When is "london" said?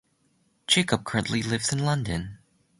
1.77-2.39